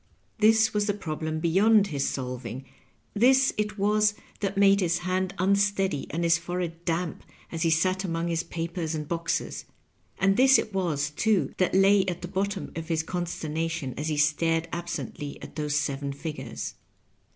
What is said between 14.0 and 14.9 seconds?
he stared